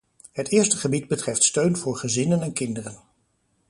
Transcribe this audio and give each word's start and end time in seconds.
Het 0.31 0.47
eerste 0.51 0.77
gebied 0.77 1.07
betreft 1.07 1.43
steun 1.43 1.77
voor 1.77 1.95
gezinnen 1.97 2.41
en 2.41 2.53
kinderen. 2.53 2.97